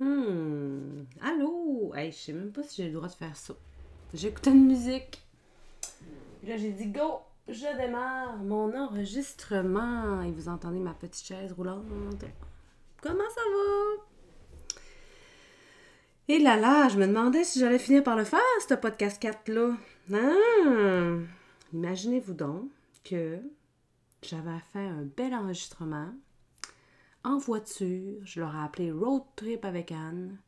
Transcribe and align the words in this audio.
Hmm. 0.00 1.04
Allô? 1.20 1.92
Hey, 1.94 2.10
je 2.10 2.16
sais 2.16 2.32
même 2.32 2.52
pas 2.52 2.62
si 2.62 2.82
j'ai 2.82 2.88
le 2.88 2.94
droit 2.94 3.08
de 3.08 3.14
faire 3.14 3.36
ça. 3.36 3.54
J'écoutais 4.12 4.50
une 4.50 4.66
musique. 4.66 5.22
Là, 6.46 6.56
j'ai 6.56 6.72
dit 6.72 6.86
go! 6.86 7.20
Je 7.48 7.76
démarre 7.76 8.36
mon 8.38 8.74
enregistrement. 8.74 10.22
Et 10.22 10.32
vous 10.32 10.48
entendez 10.48 10.78
ma 10.78 10.94
petite 10.94 11.26
chaise 11.26 11.52
roulante. 11.52 11.84
Comment 13.02 13.30
ça 13.34 13.40
va? 13.40 14.04
Et 16.26 16.38
là 16.38 16.56
là, 16.56 16.88
je 16.88 16.98
me 16.98 17.06
demandais 17.06 17.44
si 17.44 17.60
j'allais 17.60 17.78
finir 17.78 18.02
par 18.02 18.16
le 18.16 18.24
faire, 18.24 18.40
ce 18.66 18.74
podcast 18.74 19.22
4-là. 19.22 19.76
Ah! 20.12 21.18
Imaginez-vous 21.74 22.32
donc 22.32 22.70
que 23.04 23.38
j'avais 24.22 24.58
fait 24.72 24.86
un 24.86 25.02
bel 25.16 25.34
enregistrement 25.34 26.08
en 27.24 27.38
voiture. 27.38 28.20
Je 28.24 28.40
leur 28.40 28.54
ai 28.54 28.62
appelé 28.62 28.92
Road 28.92 29.22
Trip 29.36 29.64
avec 29.64 29.90
Anne. 29.92 30.38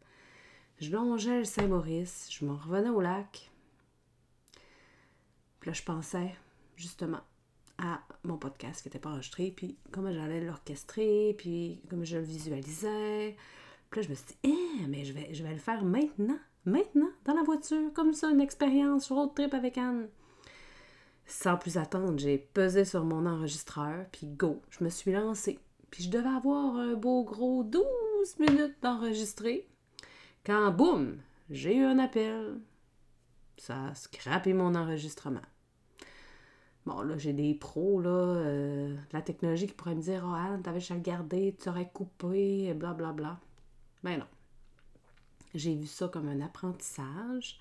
Je 0.79 0.93
longeais 0.93 1.39
le 1.39 1.45
Saint-Maurice. 1.45 2.29
Je 2.31 2.45
me 2.45 2.53
revenais 2.53 2.91
au 2.91 3.01
lac. 3.01 3.51
Puis 5.61 5.71
là, 5.71 5.73
je 5.73 5.83
pensais 5.83 6.35
justement 6.77 7.21
à 7.79 8.01
mon 8.25 8.39
podcast 8.39 8.83
qui 8.83 8.89
n'était 8.89 8.99
pas 8.99 9.11
enregistré, 9.11 9.53
puis 9.55 9.77
comment 9.91 10.13
j'allais 10.13 10.41
l'orchestrer, 10.41 11.35
puis 11.37 11.81
comment 11.91 12.05
je 12.05 12.19
le 12.19 12.23
visualisais. 12.23 13.37
Puis 13.91 14.01
là, 14.01 14.07
je 14.07 14.11
me 14.11 14.15
suis 14.15 14.27
dit, 14.27 14.37
eh, 14.45 14.87
mais 14.89 15.05
je 15.05 15.13
vais, 15.13 15.35
je 15.35 15.43
vais 15.43 15.53
le 15.53 15.59
faire 15.59 15.85
maintenant, 15.85 16.39
maintenant, 16.65 17.11
dans 17.25 17.35
la 17.35 17.43
voiture, 17.43 17.93
comme 17.95 18.13
ça, 18.13 18.31
une 18.31 18.41
expérience 18.41 19.11
road 19.11 19.35
trip 19.35 19.53
avec 19.55 19.79
Anne. 19.79 20.09
Sans 21.27 21.57
plus 21.57 21.77
attendre, 21.77 22.19
j'ai 22.19 22.39
pesé 22.39 22.85
sur 22.85 23.05
mon 23.05 23.27
enregistreur, 23.27 24.07
puis 24.13 24.27
go, 24.27 24.63
je 24.71 24.85
me 24.85 24.89
suis 24.89 25.13
lancée. 25.13 25.59
Puis 25.91 26.05
je 26.05 26.11
devais 26.11 26.29
avoir 26.29 26.77
un 26.77 26.95
beau 26.95 27.25
gros 27.25 27.63
12 27.65 27.85
minutes 28.39 28.77
d'enregistrer. 28.83 29.69
Quand, 30.45 30.71
boum, 30.71 31.19
j'ai 31.51 31.77
eu 31.77 31.85
un 31.85 31.99
appel. 31.99 32.61
Ça 33.59 33.87
a 33.87 33.95
scrappé 33.95 34.53
mon 34.53 34.75
enregistrement. 34.75 35.41
Bon, 36.85 37.01
là, 37.01 37.19
j'ai 37.19 37.33
des 37.33 37.55
pros, 37.55 38.01
là, 38.01 38.11
euh, 38.11 38.95
la 39.13 39.23
technologie 39.23 39.67
qui 39.67 39.75
pourraient 39.75 39.97
me 39.97 40.03
dire 40.03 40.25
«Ah, 40.27 40.53
Anne, 40.53 40.63
t'avais 40.63 40.79
juste 40.79 40.93
à 40.93 40.95
le 40.95 41.01
garder, 41.01 41.57
tu 41.61 41.69
aurais 41.69 41.91
coupé, 41.93 42.73
blablabla. 42.75 43.13
Bla, 43.13 43.13
bla.» 43.13 43.41
Ben 44.05 44.19
non. 44.19 44.27
J'ai 45.55 45.75
vu 45.75 45.87
ça 45.87 46.07
comme 46.07 46.29
un 46.29 46.41
apprentissage. 46.41 47.59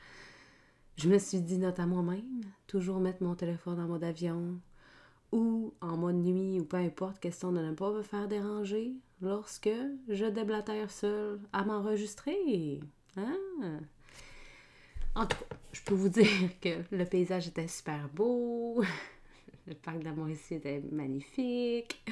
Je 0.97 1.09
me 1.09 1.17
suis 1.17 1.41
dit, 1.41 1.57
note 1.57 1.79
à 1.79 1.87
moi-même, 1.87 2.41
toujours 2.67 2.99
mettre 2.99 3.23
mon 3.23 3.35
téléphone 3.35 3.79
en 3.79 3.87
mode 3.87 4.03
avion 4.03 4.59
ou 5.31 5.73
en 5.81 5.97
mode 5.97 6.15
nuit 6.15 6.59
ou 6.59 6.65
peu 6.65 6.77
importe, 6.77 7.19
question 7.19 7.51
de 7.51 7.59
ne 7.59 7.73
pas 7.73 7.91
me 7.91 8.01
faire 8.01 8.27
déranger 8.27 8.93
lorsque 9.21 9.69
je 10.07 10.25
déblatère 10.25 10.91
seule 10.91 11.39
à 11.53 11.63
m'enregistrer. 11.63 12.79
Hein? 13.17 13.37
En 15.15 15.25
tout 15.25 15.37
cas, 15.37 15.55
je 15.71 15.81
peux 15.83 15.95
vous 15.95 16.09
dire 16.21 16.59
que 16.61 16.83
le 16.91 17.05
paysage 17.05 17.47
était 17.47 17.67
super 17.67 18.07
beau. 18.09 18.83
Le 19.67 19.73
parc 19.73 20.03
d'amour 20.03 20.29
ici 20.29 20.55
était 20.55 20.79
magnifique. 20.91 22.05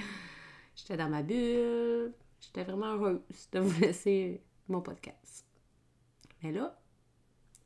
J'étais 0.75 0.97
dans 0.97 1.09
ma 1.09 1.22
bulle. 1.22 2.11
J'étais 2.41 2.64
vraiment 2.64 2.94
heureuse 2.95 3.22
de 3.52 3.59
vous 3.59 3.80
laisser 3.81 4.41
mon 4.67 4.81
podcast. 4.81 5.45
Mais 6.41 6.52
là, 6.52 6.81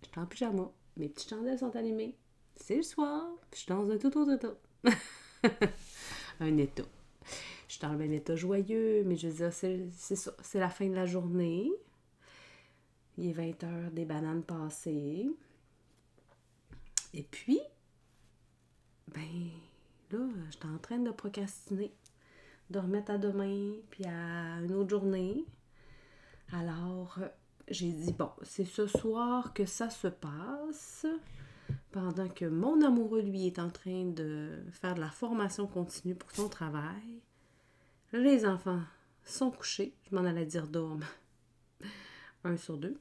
je 0.02 0.08
suis 0.10 0.20
en 0.20 0.26
pyjama. 0.26 0.70
Mes 0.98 1.08
petites 1.08 1.30
chandelles 1.30 1.60
sont 1.60 1.74
allumées. 1.74 2.18
C'est 2.58 2.76
le 2.76 2.84
soir. 2.84 3.30
Je 3.54 3.60
suis 3.60 3.68
dans 3.68 3.90
un 3.90 3.98
tout 3.98 4.18
autre 4.18 4.34
état. 4.34 4.94
un 6.40 6.58
état. 6.58 6.84
Je 7.68 7.74
suis 7.74 7.82
dans 7.82 7.90
un 7.90 8.12
état 8.12 8.36
joyeux, 8.36 9.04
mais 9.06 9.16
je 9.16 9.28
veux 9.28 9.50
dire. 9.50 9.54
C'est 9.54 10.60
la 10.60 10.70
fin 10.70 10.88
de 10.88 10.96
la 10.96 11.06
journée. 11.06 11.70
Il 13.18 13.30
est 13.30 13.34
20 13.34 13.64
heures 13.64 13.92
des 13.92 14.06
bananes 14.06 14.44
passées. 14.44 15.28
Et 17.14 17.24
puis, 17.24 17.60
ben, 19.08 19.50
là, 20.12 20.20
j'étais 20.52 20.68
en 20.68 20.78
train 20.78 21.00
de 21.00 21.12
procrastiner, 21.12 21.92
de 22.70 22.80
remettre 22.80 23.12
à 23.12 23.18
demain, 23.18 23.74
puis 23.90 24.06
à 24.06 24.60
une 24.60 24.74
autre 24.74 24.90
journée. 24.90 25.46
Alors, 26.52 27.20
j'ai 27.70 27.92
dit, 27.92 28.14
bon, 28.14 28.30
c'est 28.44 28.66
ce 28.66 28.88
soir 28.88 29.54
que 29.54 29.66
ça 29.66 29.90
se 29.90 30.08
passe, 30.08 31.06
pendant 31.98 32.30
que 32.30 32.46
mon 32.46 32.84
amoureux, 32.84 33.22
lui, 33.22 33.48
est 33.48 33.58
en 33.58 33.72
train 33.72 34.06
de 34.06 34.52
faire 34.70 34.94
de 34.94 35.00
la 35.00 35.10
formation 35.10 35.66
continue 35.66 36.14
pour 36.14 36.30
son 36.30 36.48
travail. 36.48 37.24
Les 38.14 38.46
enfants 38.46 38.84
sont 39.24 39.50
couchés, 39.50 39.96
je 40.08 40.16
m'en 40.16 40.24
allais 40.24 40.46
dire 40.46 40.68
dorme. 40.68 41.04
Un 42.44 42.56
sur 42.56 42.78
deux. 42.78 43.00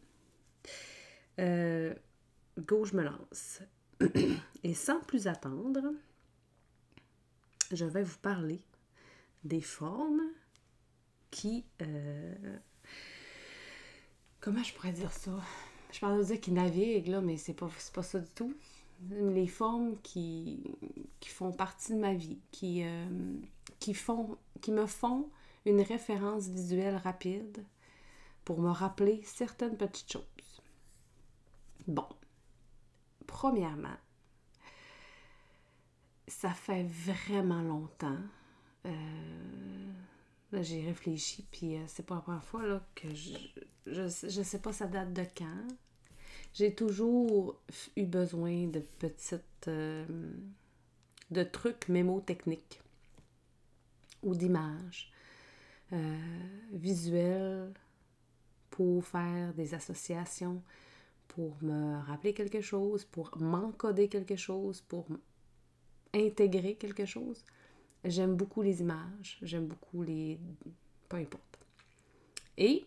Euh, 1.38 1.94
go, 2.58 2.86
je 2.86 2.96
me 2.96 3.02
lance. 3.02 3.60
Et 4.64 4.72
sans 4.72 5.00
plus 5.00 5.26
attendre, 5.26 5.92
je 7.70 7.84
vais 7.84 8.02
vous 8.02 8.18
parler 8.18 8.62
des 9.44 9.60
formes 9.60 10.22
qui... 11.30 11.66
Euh, 11.82 12.56
comment 14.40 14.62
je 14.62 14.72
pourrais 14.72 14.92
dire 14.92 15.12
ça? 15.12 15.38
Je 15.92 16.00
parle 16.00 16.18
de 16.18 16.24
dire 16.24 16.40
qui 16.40 16.52
naviguent, 16.52 17.08
là, 17.08 17.20
mais 17.20 17.36
c'est 17.36 17.52
pas, 17.52 17.68
pas 17.92 18.02
ça 18.02 18.20
du 18.20 18.30
tout. 18.30 18.54
Les 19.10 19.46
formes 19.46 19.96
qui, 20.02 20.62
font 21.26 21.52
partie 21.52 21.92
de 21.92 21.98
ma 21.98 22.14
vie, 22.14 22.38
qui, 22.50 22.82
euh, 22.82 23.36
qui, 23.78 23.92
me 24.70 24.86
font 24.86 25.30
une 25.64 25.80
référence 25.80 26.48
visuelle 26.48 26.96
rapide 26.96 27.64
pour 28.44 28.60
me 28.60 28.70
rappeler 28.70 29.20
certaines 29.24 29.76
petites 29.76 30.12
choses. 30.12 30.62
Bon, 31.86 32.08
premièrement, 33.26 33.96
ça 36.26 36.50
fait 36.50 36.84
vraiment 36.84 37.62
longtemps. 37.62 38.18
Euh, 38.86 39.92
j'ai 40.52 40.86
réfléchi, 40.86 41.46
puis 41.50 41.76
euh, 41.76 41.84
c'est 41.86 42.06
pas 42.06 42.14
la 42.14 42.20
première 42.22 42.44
fois 42.44 42.80
que 42.94 43.14
je, 43.14 43.36
je, 43.86 44.08
je 44.08 44.42
sais 44.42 44.60
pas 44.60 44.72
ça 44.72 44.86
date 44.86 45.12
de 45.12 45.24
quand. 45.36 45.66
J'ai 46.56 46.74
toujours 46.74 47.60
eu 47.96 48.04
besoin 48.04 48.66
de 48.66 48.80
petites. 48.80 49.68
Euh, 49.68 50.04
de 51.30 51.42
trucs 51.42 51.88
mémotechniques 51.88 52.80
ou 54.22 54.34
d'images 54.34 55.12
visuelles 56.72 57.72
pour 58.70 59.04
faire 59.04 59.54
des 59.54 59.74
associations, 59.74 60.62
pour 61.28 61.56
me 61.62 61.98
rappeler 62.06 62.34
quelque 62.34 62.60
chose, 62.60 63.04
pour 63.04 63.30
m'encoder 63.38 64.08
quelque 64.08 64.36
chose, 64.36 64.80
pour 64.80 65.06
intégrer 66.12 66.74
quelque 66.74 67.04
chose. 67.04 67.44
J'aime 68.04 68.34
beaucoup 68.34 68.62
les 68.62 68.80
images, 68.80 69.38
j'aime 69.42 69.66
beaucoup 69.66 70.02
les... 70.02 70.38
peu 71.08 71.16
importe. 71.16 71.58
Et 72.58 72.84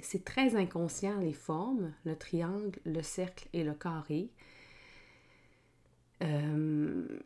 c'est 0.00 0.24
très 0.24 0.54
inconscient 0.56 1.18
les 1.18 1.32
formes, 1.32 1.92
le 2.04 2.16
triangle, 2.16 2.78
le 2.84 3.02
cercle 3.02 3.48
et 3.52 3.64
le 3.64 3.74
carré. 3.74 4.30
Euh, 6.22 7.20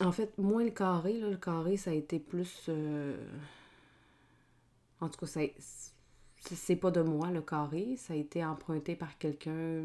en 0.00 0.12
fait, 0.12 0.36
moins 0.38 0.64
le 0.64 0.70
carré, 0.70 1.20
le 1.20 1.36
carré, 1.36 1.76
ça 1.76 1.90
a 1.90 1.94
été 1.94 2.18
plus... 2.18 2.66
Euh, 2.68 3.16
en 5.00 5.08
tout 5.10 5.26
cas, 5.26 5.40
c'est 6.38 6.76
pas 6.76 6.90
de 6.90 7.02
moi 7.02 7.30
le 7.30 7.42
carré, 7.42 7.96
ça 7.96 8.14
a 8.14 8.16
été 8.16 8.42
emprunté 8.44 8.96
par 8.96 9.18
quelqu'un 9.18 9.84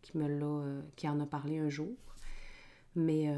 qui 0.00 0.16
me 0.16 0.28
l'a, 0.28 0.46
euh, 0.46 0.82
qui 0.96 1.08
en 1.08 1.20
a 1.20 1.26
parlé 1.26 1.58
un 1.58 1.68
jour. 1.68 1.94
Mais 2.94 3.28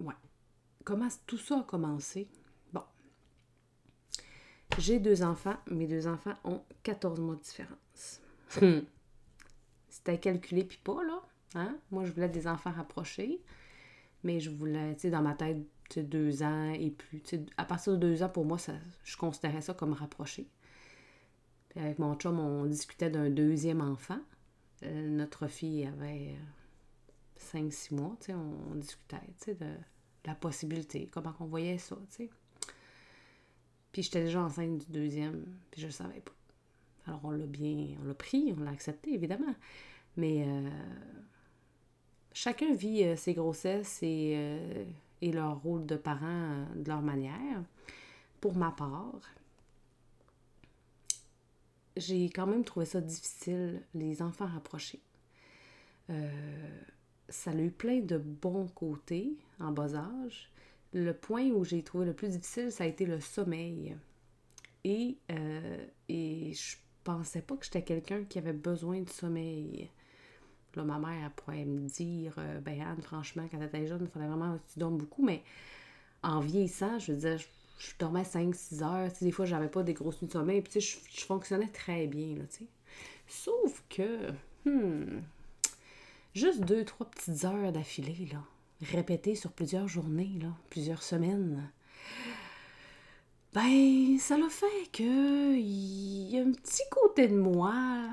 ouais, 0.00 0.14
comment 0.84 1.08
tout 1.26 1.38
ça 1.38 1.60
a 1.60 1.62
commencé? 1.62 2.28
J'ai 4.80 4.98
deux 4.98 5.22
enfants, 5.22 5.56
mes 5.70 5.86
deux 5.86 6.06
enfants 6.06 6.34
ont 6.44 6.62
14 6.82 7.20
mois 7.20 7.36
de 7.36 7.40
différence. 7.40 8.20
C'était 9.88 10.18
calculé 10.18 10.64
puis 10.64 10.80
pas 10.82 11.02
là, 11.04 11.22
hein? 11.54 11.76
Moi 11.90 12.04
je 12.04 12.12
voulais 12.12 12.28
des 12.28 12.46
enfants 12.46 12.72
rapprochés, 12.72 13.40
mais 14.24 14.40
je 14.40 14.50
voulais, 14.50 14.94
tu 14.94 15.02
sais, 15.02 15.10
dans 15.10 15.22
ma 15.22 15.34
tête 15.34 15.58
deux 15.98 16.42
ans 16.42 16.70
et 16.72 16.90
plus. 16.90 17.22
à 17.56 17.64
partir 17.64 17.94
de 17.94 17.98
deux 17.98 18.22
ans, 18.22 18.28
pour 18.28 18.44
moi, 18.44 18.58
ça, 18.58 18.74
je 19.02 19.16
considérais 19.16 19.60
ça 19.60 19.74
comme 19.74 19.92
rapproché. 19.92 20.46
Puis 21.70 21.80
avec 21.80 21.98
mon 21.98 22.14
chum, 22.14 22.38
on 22.38 22.64
discutait 22.66 23.10
d'un 23.10 23.30
deuxième 23.30 23.80
enfant. 23.80 24.20
Euh, 24.84 25.08
notre 25.08 25.46
fille 25.46 25.86
avait 25.86 26.34
5-6 27.38 27.94
mois, 27.94 28.16
on, 28.28 28.72
on, 28.72 28.74
discutait 28.76 29.54
de, 29.54 29.74
la 30.24 30.34
possibilité, 30.34 31.08
comment 31.12 31.34
on 31.40 31.46
voyait 31.46 31.78
ça. 31.78 31.96
sais. 32.10 32.30
Puis 33.92 34.02
j'étais 34.02 34.24
déjà 34.24 34.40
enceinte 34.42 34.78
du 34.78 34.92
deuxième, 34.92 35.44
puis 35.70 35.80
je 35.80 35.86
le 35.86 35.92
savais 35.92 36.20
pas. 36.20 36.32
Alors 37.06 37.20
on 37.24 37.30
l'a 37.30 37.46
bien, 37.46 37.88
on 38.02 38.06
l'a 38.06 38.14
pris, 38.14 38.54
on 38.56 38.62
l'a 38.62 38.70
accepté, 38.70 39.14
évidemment. 39.14 39.54
Mais 40.16 40.44
euh, 40.46 40.68
chacun 42.32 42.74
vit 42.74 43.04
euh, 43.04 43.16
ses 43.16 43.34
grossesses 43.34 44.02
et 44.02 44.86
et 45.22 45.32
leur 45.32 45.60
rôle 45.62 45.86
de 45.86 45.96
parent 45.96 46.64
de 46.74 46.88
leur 46.88 47.02
manière. 47.02 47.62
pour 48.40 48.56
ma 48.56 48.70
part, 48.70 49.20
j'ai 51.96 52.30
quand 52.30 52.46
même 52.46 52.64
trouvé 52.64 52.86
ça 52.86 53.00
difficile, 53.00 53.82
les 53.94 54.22
enfants 54.22 54.46
rapprochés. 54.46 55.02
Euh, 56.08 56.80
ça 57.28 57.50
a 57.50 57.54
eu 57.54 57.70
plein 57.70 58.00
de 58.00 58.16
bons 58.16 58.68
côtés 58.68 59.36
en 59.58 59.72
bas 59.72 59.94
âge. 59.94 60.50
Le 60.92 61.12
point 61.12 61.50
où 61.50 61.64
j'ai 61.64 61.82
trouvé 61.82 62.06
le 62.06 62.14
plus 62.14 62.30
difficile, 62.30 62.72
ça 62.72 62.84
a 62.84 62.86
été 62.86 63.06
le 63.06 63.20
sommeil. 63.20 63.96
Et, 64.84 65.16
euh, 65.30 65.84
et 66.08 66.52
je 66.52 66.76
pensais 67.04 67.42
pas 67.42 67.56
que 67.56 67.64
j'étais 67.64 67.82
quelqu'un 67.82 68.24
qui 68.24 68.38
avait 68.38 68.52
besoin 68.52 69.00
de 69.00 69.08
sommeil. 69.08 69.90
Là, 70.76 70.84
ma 70.84 70.98
mère 70.98 71.30
pourrait 71.32 71.64
me 71.64 71.88
dire 71.88 72.34
euh, 72.38 72.60
Ben 72.60 72.80
Anne, 72.80 73.02
franchement, 73.02 73.46
quand 73.50 73.58
t'étais 73.58 73.86
jeune, 73.86 74.02
il 74.02 74.08
fallait 74.08 74.28
vraiment 74.28 74.56
que 74.56 74.72
tu 74.72 74.78
dormes 74.78 74.98
beaucoup, 74.98 75.24
mais 75.24 75.42
en 76.22 76.40
vieillissant, 76.40 76.98
je 76.98 77.12
veux 77.12 77.18
dire, 77.18 77.38
je, 77.78 77.90
dormais 77.98 78.22
5-6 78.22 78.82
heures. 78.82 79.10
des 79.20 79.32
fois, 79.32 79.46
j'avais 79.46 79.68
pas 79.68 79.82
des 79.82 79.94
grosses 79.94 80.20
nuits 80.22 80.28
de 80.28 80.32
sommeil. 80.32 80.60
Puis, 80.62 80.80
je, 80.80 81.24
fonctionnais 81.24 81.68
très 81.68 82.06
bien, 82.06 82.36
tu 82.50 82.58
sais. 82.58 82.66
Sauf 83.26 83.82
que, 83.88 84.30
hmm, 84.64 85.20
juste 86.34 86.60
deux, 86.60 86.84
trois 86.84 87.08
petites 87.08 87.44
heures 87.44 87.72
d'affilée, 87.72 88.28
là, 88.32 88.42
répétées 88.82 89.34
sur 89.34 89.52
plusieurs 89.52 89.88
journées, 89.88 90.38
plusieurs 90.70 91.02
semaines, 91.02 91.70
ben, 93.52 94.16
ça 94.18 94.38
l'a 94.38 94.48
fait 94.48 94.90
que 94.92 95.54
il 95.56 96.30
y 96.30 96.38
a 96.38 96.42
un 96.42 96.52
petit 96.52 96.82
côté 96.90 97.26
de 97.26 97.34
moi 97.34 98.08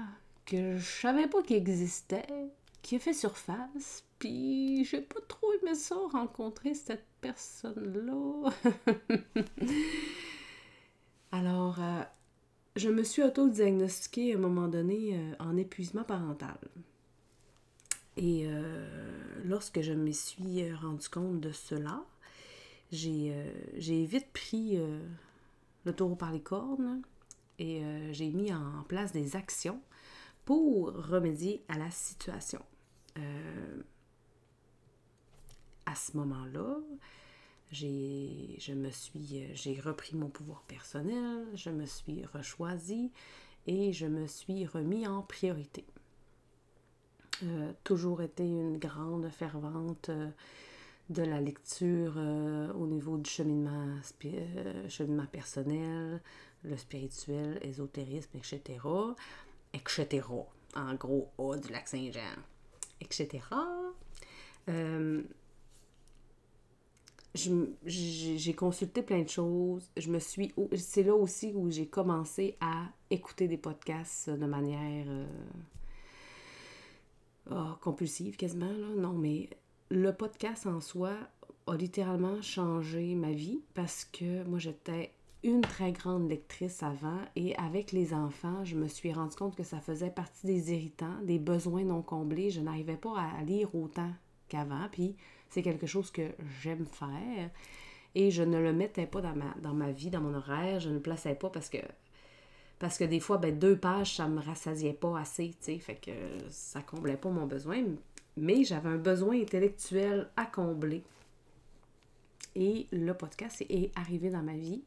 que 0.45 0.77
je 0.77 1.01
savais 1.01 1.27
pas 1.27 1.43
qu'il 1.43 1.57
existait, 1.57 2.25
qui 2.81 2.95
a 2.95 2.99
fait 2.99 3.13
surface, 3.13 4.03
puis 4.17 4.83
j'ai 4.85 5.01
pas 5.01 5.19
trop 5.27 5.53
aimé 5.61 5.75
ça, 5.75 5.95
rencontrer 6.11 6.73
cette 6.73 7.05
personne-là. 7.21 8.49
Alors, 11.31 11.81
euh, 11.81 12.01
je 12.75 12.89
me 12.89 13.03
suis 13.03 13.21
auto-diagnostiquée 13.21 14.33
à 14.33 14.37
un 14.37 14.39
moment 14.39 14.67
donné 14.67 15.11
euh, 15.13 15.33
en 15.39 15.55
épuisement 15.57 16.03
parental. 16.03 16.57
Et 18.17 18.47
euh, 18.47 19.41
lorsque 19.45 19.81
je 19.81 19.93
me 19.93 20.11
suis 20.11 20.73
rendu 20.73 21.07
compte 21.07 21.39
de 21.39 21.51
cela, 21.51 22.03
j'ai 22.91 23.33
vite 23.79 24.31
pris 24.33 24.79
le 25.83 25.93
taureau 25.93 26.15
par 26.15 26.31
les 26.31 26.41
cornes 26.41 27.01
et 27.59 27.83
j'ai 28.11 28.29
mis 28.29 28.53
en 28.53 28.83
place 28.87 29.11
des 29.11 29.35
actions 29.35 29.81
pour 30.47 30.93
remédier 30.93 31.61
à 31.67 31.77
la 31.77 31.91
situation. 31.91 32.63
Euh, 33.17 33.81
à 35.85 35.93
ce 35.93 36.15
moment-là, 36.15 36.77
j'ai, 37.71 38.57
repris 39.83 40.15
mon 40.15 40.29
pouvoir 40.29 40.63
personnel, 40.63 41.45
je 41.53 41.69
me 41.69 41.85
suis 41.85 42.23
rechoisi 42.25 43.11
et 43.65 43.91
je 43.91 44.05
me 44.05 44.25
suis 44.25 44.65
remis 44.65 45.05
en 45.05 45.21
priorité. 45.21 45.83
Euh, 47.43 47.71
toujours 47.83 48.21
été 48.21 48.43
une 48.43 48.77
grande 48.77 49.29
fervente 49.29 50.09
euh, 50.09 50.29
de 51.09 51.23
la 51.23 51.39
lecture 51.39 52.17
au 52.75 52.87
niveau 52.87 53.17
du 53.17 53.29
cheminement, 53.29 53.95
personnel, 55.31 56.21
le 56.63 56.77
spirituel, 56.77 57.59
ésotérisme, 57.61 58.37
etc 58.37 58.79
etc. 59.73 60.23
En 60.75 60.93
gros, 60.95 61.31
A 61.39 61.57
du 61.57 61.71
lac 61.71 61.87
Saint-Jean, 61.87 62.35
etc. 63.01 63.39
Euh, 64.69 65.23
j'ai 67.33 68.53
consulté 68.53 69.01
plein 69.01 69.21
de 69.21 69.29
choses. 69.29 69.89
Je 69.95 70.09
me 70.09 70.19
suis. 70.19 70.53
C'est 70.75 71.03
là 71.03 71.13
aussi 71.13 71.53
où 71.55 71.69
j'ai 71.69 71.87
commencé 71.87 72.57
à 72.59 72.85
écouter 73.09 73.47
des 73.47 73.57
podcasts 73.57 74.29
de 74.29 74.45
manière 74.45 75.05
euh, 75.07 75.27
oh, 77.51 77.75
compulsive 77.81 78.35
quasiment. 78.35 78.65
Là. 78.65 78.87
Non, 78.95 79.13
mais 79.13 79.49
le 79.89 80.11
podcast 80.11 80.65
en 80.65 80.81
soi 80.81 81.13
a 81.67 81.75
littéralement 81.75 82.41
changé 82.41 83.15
ma 83.15 83.31
vie 83.31 83.61
parce 83.73 84.05
que 84.05 84.43
moi 84.45 84.59
j'étais 84.59 85.11
une 85.43 85.61
très 85.61 85.91
grande 85.91 86.29
lectrice 86.29 86.81
avant 86.83 87.19
et 87.35 87.55
avec 87.57 87.91
les 87.91 88.13
enfants, 88.13 88.65
je 88.65 88.75
me 88.75 88.87
suis 88.87 89.13
rendu 89.13 89.35
compte 89.35 89.55
que 89.55 89.63
ça 89.63 89.79
faisait 89.79 90.09
partie 90.09 90.47
des 90.47 90.73
irritants, 90.73 91.21
des 91.23 91.39
besoins 91.39 91.83
non 91.83 92.01
comblés. 92.01 92.49
Je 92.49 92.59
n'arrivais 92.59 92.97
pas 92.97 93.19
à 93.19 93.43
lire 93.43 93.73
autant 93.75 94.11
qu'avant, 94.49 94.87
puis 94.91 95.15
c'est 95.49 95.61
quelque 95.61 95.85
chose 95.87 96.11
que 96.11 96.31
j'aime 96.61 96.85
faire 96.85 97.49
et 98.15 98.31
je 98.31 98.43
ne 98.43 98.59
le 98.59 98.73
mettais 98.73 99.05
pas 99.05 99.21
dans 99.21 99.35
ma, 99.35 99.53
dans 99.61 99.73
ma 99.73 99.91
vie, 99.91 100.09
dans 100.09 100.21
mon 100.21 100.33
horaire, 100.33 100.79
je 100.79 100.89
ne 100.89 100.95
le 100.95 101.01
plaçais 101.01 101.35
pas 101.35 101.49
parce 101.49 101.69
que 101.69 101.77
parce 102.79 102.97
que 102.97 103.03
des 103.03 103.19
fois, 103.19 103.37
ben, 103.37 103.57
deux 103.57 103.77
pages, 103.77 104.15
ça 104.17 104.27
me 104.27 104.41
rassasiait 104.41 104.93
pas 104.93 105.19
assez, 105.19 105.49
tu 105.49 105.73
sais, 105.73 105.79
fait 105.79 105.95
que 105.95 106.11
ça 106.49 106.81
comblait 106.81 107.17
pas 107.17 107.29
mon 107.29 107.45
besoin, 107.45 107.83
mais 108.35 108.63
j'avais 108.63 108.89
un 108.89 108.97
besoin 108.97 109.41
intellectuel 109.41 110.29
à 110.35 110.45
combler. 110.45 111.03
Et 112.55 112.87
le 112.91 113.13
podcast 113.13 113.63
est 113.69 113.91
arrivé 113.95 114.29
dans 114.29 114.43
ma 114.43 114.55
vie 114.55 114.81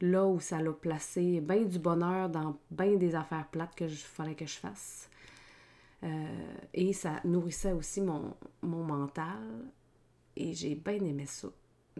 là 0.00 0.26
où 0.26 0.40
ça 0.40 0.60
l'a 0.60 0.72
placé 0.72 1.40
bien 1.40 1.62
du 1.62 1.78
bonheur 1.78 2.28
dans 2.28 2.58
bien 2.70 2.96
des 2.96 3.14
affaires 3.14 3.46
plates 3.48 3.74
que 3.74 3.88
je 3.88 3.96
fallait 3.96 4.34
que 4.34 4.46
je 4.46 4.56
fasse. 4.56 5.08
Euh, 6.04 6.56
et 6.74 6.92
ça 6.92 7.20
nourrissait 7.24 7.72
aussi 7.72 8.00
mon, 8.00 8.34
mon 8.62 8.84
mental. 8.84 9.64
Et 10.36 10.52
j'ai 10.52 10.74
bien 10.74 11.02
aimé 11.02 11.24
ça, 11.26 11.48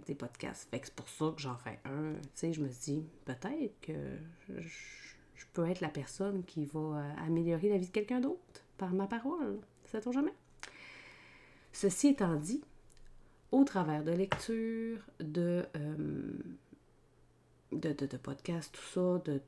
des 0.05 0.15
podcasts. 0.15 0.69
C'est 0.73 0.95
pour 0.95 1.09
ça 1.09 1.33
que 1.35 1.41
j'en 1.41 1.57
fais 1.57 1.79
un. 1.85 2.15
Tu 2.15 2.29
sais, 2.35 2.53
je 2.53 2.61
me 2.61 2.69
dis, 2.69 3.05
peut-être 3.25 3.81
que 3.81 3.93
je, 4.49 5.45
peux 5.53 5.67
être 5.69 5.81
la 5.81 5.89
personne 5.89 6.45
qui 6.45 6.67
va 6.67 6.81
euh, 6.81 7.13
améliorer 7.27 7.69
la 7.71 7.79
vie 7.79 7.87
de 7.87 7.93
quelqu'un 7.93 8.21
d'autre 8.21 8.63
par 8.77 8.93
ma 8.93 9.07
parole. 9.07 9.59
Sait-on 9.87 10.13
jamais? 10.13 10.35
Ceci 11.73 12.09
étant 12.09 12.37
dit, 12.37 12.63
au 13.53 13.65
travers 13.65 14.05
de 14.05 14.13
lecture, 14.13 14.99
de, 15.21 15.65
euh, 15.77 16.33
de, 17.73 17.93
de, 17.93 18.17
podcasts, 18.17 18.75
tout 18.75 18.83
ça, 18.83 19.23
de, 19.25 19.41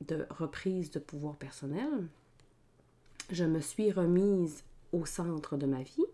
de, 0.00 0.26
reprise 0.30 0.90
de 0.90 0.98
pouvoir 0.98 1.36
personnel, 1.36 2.06
je 3.30 3.44
me 3.44 3.60
suis 3.60 3.90
remise 3.90 4.64
au 4.92 5.06
centre 5.06 5.56
de 5.56 5.66
ma 5.66 5.82
vie. 5.82 6.04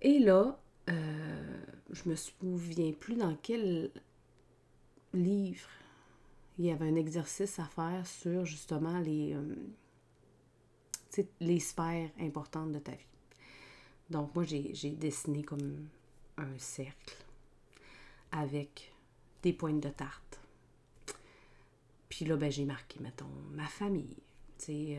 Et 0.00 0.18
là, 0.18 0.58
euh, 0.88 1.64
je 1.90 2.08
me 2.08 2.14
souviens 2.14 2.92
plus 2.92 3.16
dans 3.16 3.36
quel 3.36 3.90
livre 5.12 5.68
il 6.58 6.66
y 6.66 6.70
avait 6.70 6.88
un 6.88 6.96
exercice 6.96 7.58
à 7.58 7.64
faire 7.64 8.06
sur 8.06 8.44
justement 8.44 8.98
les, 9.00 9.34
euh, 9.34 9.54
les 11.40 11.60
sphères 11.60 12.10
importantes 12.20 12.72
de 12.72 12.78
ta 12.78 12.92
vie. 12.92 13.06
Donc 14.10 14.34
moi, 14.34 14.44
j'ai 14.44 14.90
dessiné 14.90 15.42
comme 15.42 15.88
un 16.36 16.58
cercle 16.58 17.16
avec 18.32 18.92
des 19.42 19.52
pointes 19.52 19.80
de 19.80 19.88
tarte. 19.88 20.40
Puis 22.08 22.24
là, 22.24 22.36
ben, 22.36 22.50
j'ai 22.50 22.64
marqué, 22.64 23.00
mettons, 23.00 23.30
ma 23.52 23.66
famille. 23.66 24.16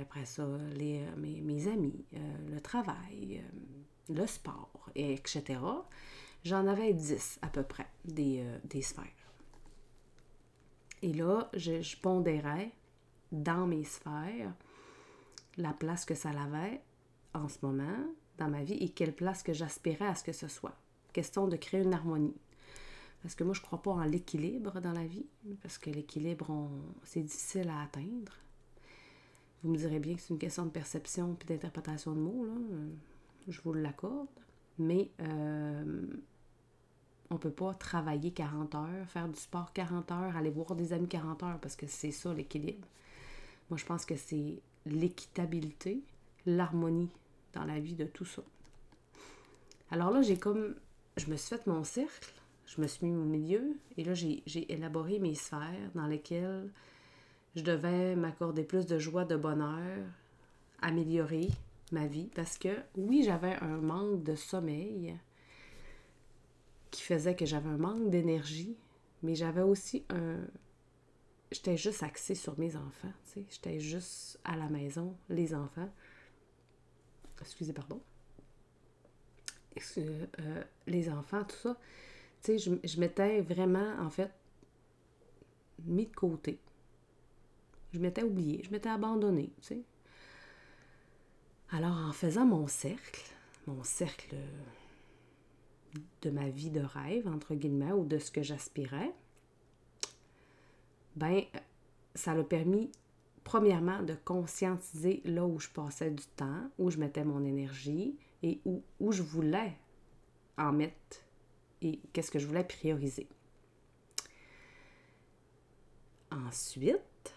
après 0.02 0.26
ça, 0.26 0.48
les, 0.74 1.00
euh, 1.00 1.16
mes, 1.18 1.68
amis, 1.68 2.06
euh, 2.14 2.38
le 2.54 2.60
travail, 2.60 3.42
le 4.10 4.28
sport, 4.28 4.90
et 4.96 5.14
etc. 5.14 5.60
J'en 6.44 6.68
avais 6.68 6.94
dix 6.94 7.40
à 7.42 7.48
peu 7.48 7.64
près 7.64 7.88
des, 8.06 8.46
des 8.66 8.82
sphères. 8.82 9.04
Et 11.02 11.14
là, 11.14 11.50
je, 11.54 11.82
je, 11.82 11.98
pondérais 11.98 12.72
dans 13.32 13.68
mes 13.68 13.84
sphères 13.84 14.54
la 15.58 15.74
place 15.74 16.06
que 16.06 16.16
ça 16.16 16.30
avait 16.30 16.82
en 17.34 17.48
ce 17.48 17.58
moment 17.62 18.06
dans 18.38 18.50
ma 18.50 18.64
vie 18.64 18.74
et 18.76 18.90
quelle 18.90 19.14
place 19.14 19.44
que 19.44 19.54
j'aspirais 19.54 20.08
à 20.08 20.16
ce 20.16 20.24
que 20.24 20.34
ce 20.34 20.48
soit. 20.48 20.76
Question 21.14 21.48
de 21.48 21.56
créer 21.56 21.82
une 21.82 21.94
harmonie. 21.94 22.36
Parce 23.22 23.36
que 23.36 23.44
moi, 23.44 23.54
je 23.54 23.62
ne 23.62 23.66
crois 23.66 23.82
pas 23.82 23.92
en 23.92 24.04
l'équilibre 24.04 24.80
dans 24.82 24.92
la 24.92 25.06
vie, 25.06 25.26
parce 25.62 25.78
que 25.78 25.90
l'équilibre, 25.90 26.70
c'est 27.04 27.22
difficile 27.22 27.70
à 27.70 27.82
atteindre. 27.82 28.34
Vous 29.64 29.72
me 29.72 29.78
direz 29.78 30.00
bien 30.00 30.16
que 30.16 30.22
c'est 30.22 30.34
une 30.34 30.40
question 30.40 30.66
de 30.66 30.70
perception 30.70 31.36
et 31.42 31.46
d'interprétation 31.46 32.12
de 32.12 32.20
mots, 32.20 32.46
là. 32.46 32.54
Je 33.48 33.62
vous 33.62 33.74
l'accorde. 33.74 34.28
Mais 34.78 35.10
euh, 35.22 36.06
on 37.30 37.36
ne 37.36 37.40
peut 37.40 37.52
pas 37.52 37.74
travailler 37.74 38.32
40 38.32 38.76
heures, 38.76 39.08
faire 39.08 39.28
du 39.28 39.40
sport 39.40 39.74
40 39.74 40.12
heures, 40.12 40.36
aller 40.36 40.50
voir 40.50 40.76
des 40.76 40.94
amis 40.94 41.08
40 41.08 41.44
heures, 41.44 41.60
parce 41.60 41.76
que 41.76 41.88
c'est 41.88 42.12
ça 42.12 42.34
l'équilibre. 42.34 42.88
Moi, 43.70 43.78
je 43.78 43.86
pense 43.86 44.06
que 44.06 44.16
c'est 44.16 44.62
l'équitabilité, 44.86 46.02
l'harmonie 46.46 47.10
dans 47.54 47.64
la 47.64 47.80
vie 47.80 47.96
de 47.96 48.06
tout 48.06 48.26
ça. 48.26 48.44
Alors 49.92 50.12
là, 50.12 50.22
j'ai 50.22 50.38
comme. 50.38 50.76
Je 51.18 51.28
me 51.32 51.38
suis 51.38 51.56
fait 51.56 51.66
mon 51.66 51.86
cercle 51.86 52.34
je 52.66 52.82
me 52.82 52.88
suis 52.88 53.06
mis 53.06 53.16
au 53.16 53.24
milieu 53.24 53.78
et 53.98 54.04
là, 54.04 54.14
j'ai 54.14 54.72
élaboré 54.72 55.20
mes 55.20 55.36
sphères 55.36 55.92
dans 55.94 56.08
lesquelles 56.08 56.70
je 57.56 57.62
devais 57.62 58.16
m'accorder 58.16 58.64
plus 58.64 58.86
de 58.86 59.00
joie, 59.00 59.24
de 59.24 59.36
bonheur, 59.36 60.04
améliorer 60.82 61.50
ma 61.92 62.08
vie 62.08 62.30
parce 62.36 62.58
que 62.58 62.70
oui, 62.96 63.24
j'avais 63.24 63.56
un 63.56 63.78
manque 63.78 64.24
de 64.24 64.36
sommeil 64.36 65.18
qui 66.92 67.02
faisait 67.02 67.36
que 67.36 67.46
j'avais 67.46 67.70
un 67.70 67.78
manque 67.78 68.10
d'énergie 68.10 68.78
Mais 69.22 69.36
j'avais 69.36 69.62
aussi 69.62 70.06
un. 70.10 70.38
J'étais 71.52 71.78
juste 71.78 72.04
axée 72.04 72.36
sur 72.36 72.58
mes 72.60 72.76
enfants, 72.76 73.14
tu 73.26 73.32
sais. 73.32 73.46
J'étais 73.50 73.80
juste 73.80 74.40
à 74.44 74.56
la 74.56 74.68
maison, 74.70 75.16
les 75.30 75.54
enfants. 75.54 75.90
Excusez, 77.40 77.74
pardon. 77.74 78.02
Euh, 79.98 80.64
les 80.88 81.10
enfants, 81.10 81.44
tout 81.44 81.56
ça. 81.56 81.78
Tu 82.42 82.58
sais, 82.58 82.58
je, 82.58 82.72
je 82.84 83.00
m'étais 83.00 83.42
vraiment, 83.42 83.96
en 84.00 84.10
fait, 84.10 84.32
mis 85.84 86.06
de 86.06 86.16
côté. 86.16 86.60
Je 87.94 88.00
m'étais 88.00 88.24
oubliée, 88.24 88.62
je 88.64 88.72
m'étais 88.72 88.90
abandonnée, 88.90 89.52
tu 89.62 89.68
sais. 89.68 89.82
Alors, 91.72 91.98
en 91.98 92.12
faisant 92.12 92.46
mon 92.46 92.68
cercle, 92.68 93.24
mon 93.68 93.84
cercle 93.84 94.36
de 96.22 96.30
ma 96.30 96.50
vie 96.50 96.70
de 96.70 96.82
rêve, 96.82 97.28
entre 97.28 97.56
guillemets, 97.56 97.92
ou 97.92 98.06
de 98.06 98.18
ce 98.18 98.32
que 98.32 98.44
j'aspirais, 98.44 99.14
ben, 101.16 101.44
ça 102.14 102.36
l'a 102.36 102.44
permis, 102.44 102.92
premièrement, 103.44 104.04
de 104.04 104.16
conscientiser 104.26 105.22
là 105.26 105.46
où 105.46 105.60
je 105.60 105.70
passais 105.70 106.12
du 106.12 106.26
temps, 106.36 106.70
où 106.78 106.90
je 106.90 106.98
mettais 106.98 107.24
mon 107.24 107.44
énergie 107.44 108.18
et 108.44 108.60
où, 108.66 108.84
où 109.00 109.12
je 109.12 109.24
voulais 109.24 109.74
en 110.58 110.72
mettre 110.72 111.22
et 111.82 112.00
qu'est-ce 112.14 112.32
que 112.32 112.40
je 112.40 112.48
voulais 112.48 112.64
prioriser. 112.64 113.28
Ensuite, 116.32 117.34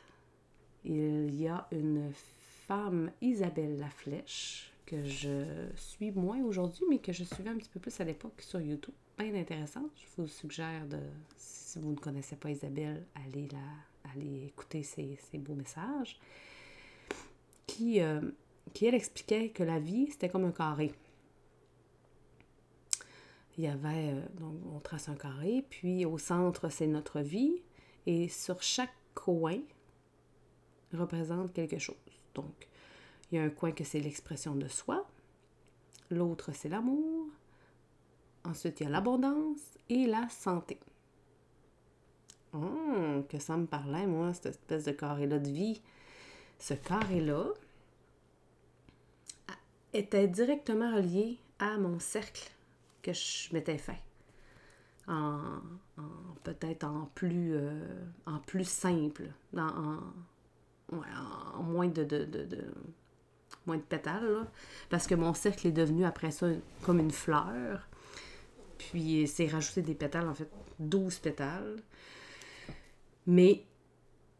il 0.85 1.35
y 1.35 1.49
a 1.49 1.67
une 1.73 2.13
femme, 2.69 3.11
Isabelle 3.23 3.79
Laflèche, 3.79 4.71
que 4.85 5.03
je 5.03 5.71
suis 5.75 6.11
moins 6.11 6.43
aujourd'hui, 6.45 6.85
mais 6.89 6.99
que 6.99 7.13
je 7.13 7.25
suivais 7.25 7.49
un 7.49 7.57
petit 7.57 7.71
peu 7.71 7.81
plus 7.81 7.99
à 7.99 8.05
l'époque 8.05 8.41
sur 8.43 8.61
YouTube. 8.61 8.95
Bien 9.19 9.35
intéressante. 9.35 9.91
Je 9.97 10.23
vous 10.23 10.29
suggère 10.29 10.87
de, 10.87 11.01
si 11.39 11.79
vous 11.79 11.93
ne 11.93 11.97
connaissez 11.97 12.37
pas 12.37 12.51
Isabelle, 12.51 13.07
allez, 13.15 13.49
la, 13.49 14.11
allez 14.13 14.45
écouter 14.47 14.83
ses, 14.83 15.19
beaux 15.35 15.55
messages. 15.55 16.21
Qui, 17.67 18.01
euh, 18.01 18.21
qui, 18.75 18.85
elle, 18.85 18.95
expliquait 18.95 19.49
que 19.49 19.63
la 19.63 19.79
vie, 19.79 20.09
c'était 20.11 20.29
comme 20.29 20.45
un 20.45 20.53
carré. 20.53 20.93
Il 23.57 23.65
y 23.65 23.67
avait, 23.67 24.13
euh, 24.13 24.21
donc, 24.39 24.55
on 24.75 24.79
trace 24.81 25.09
un 25.09 25.17
carré, 25.17 25.65
puis 25.71 26.05
au 26.05 26.19
centre, 26.19 26.69
c'est 26.69 26.87
notre 26.87 27.21
vie, 27.21 27.63
et 28.07 28.29
sur 28.29 28.63
chaque 28.63 28.95
coin 29.15 29.59
représente 30.93 31.53
quelque 31.55 31.79
chose. 31.79 31.97
Donc, 32.35 32.69
il 33.31 33.37
y 33.37 33.39
a 33.39 33.45
un 33.45 33.51
coin 33.51 33.73
que 33.73 33.85
c'est 33.85 34.01
l'expression 34.01 34.55
de 34.55 34.69
soi, 34.69 35.07
l'autre 36.11 36.53
c'est 36.53 36.69
l'amour, 36.69 37.27
ensuite 38.45 38.81
il 38.81 38.85
y 38.85 38.87
a 38.87 38.91
l'abondance 38.91 39.79
et 39.89 40.07
la 40.07 40.29
santé. 40.29 40.79
Oh, 42.55 43.23
que 43.29 43.39
ça 43.39 43.57
me 43.57 43.67
parlait, 43.67 44.07
moi, 44.07 44.33
cette 44.33 44.47
espèce 44.47 44.85
de 44.85 44.93
carré-là 44.93 45.39
de 45.39 45.51
vie. 45.51 45.83
Ce 46.59 46.75
carré-là 46.75 47.45
était 49.93 50.29
directement 50.29 50.95
relié 50.95 51.39
à 51.59 51.77
mon 51.77 51.99
cercle 51.99 52.51
que 53.03 53.13
je 53.13 53.53
m'étais 53.53 53.79
fait. 53.79 54.03
En, 55.07 55.61
peut-être 56.45 56.85
en 56.85 57.07
plus 57.15 57.55
euh, 57.55 58.05
en 58.27 58.39
plus 58.41 58.69
simple, 58.69 59.31
en 60.93 61.63
moins 61.63 61.89
de, 61.89 62.07
moins 63.67 63.77
de 63.77 63.83
pétales, 63.83 64.47
parce 64.89 65.07
que 65.07 65.15
mon 65.15 65.35
cercle 65.35 65.67
est 65.67 65.73
devenu 65.73 66.05
après 66.05 66.31
ça 66.31 66.49
comme 66.83 66.99
une 66.99 67.11
fleur. 67.11 67.89
Puis 68.79 69.27
c'est 69.27 69.47
rajouté 69.47 69.83
des 69.83 69.95
pétales, 69.95 70.29
en 70.29 70.35
fait, 70.35 70.51
12 70.79 71.19
pétales. 71.19 71.77
Mais 73.27 73.65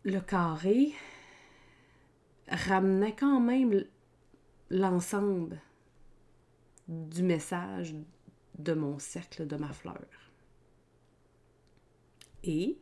le 0.05 0.21
carré 0.21 0.95
ramenait 2.49 3.15
quand 3.15 3.41
même 3.41 3.85
l'ensemble 4.71 5.61
du 6.89 7.23
message 7.23 7.95
de 8.59 8.73
mon 8.73 8.99
cercle, 8.99 9.47
de 9.47 9.57
ma 9.57 9.73
fleur. 9.73 10.07
Et 12.45 12.79